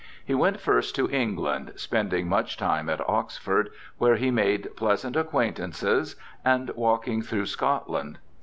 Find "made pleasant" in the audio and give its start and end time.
4.31-5.15